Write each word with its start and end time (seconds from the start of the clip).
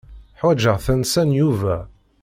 Ḥwaǧeɣ 0.39 0.77
tansa 0.85 1.23
n 1.27 1.29
Yuba. 1.39 1.77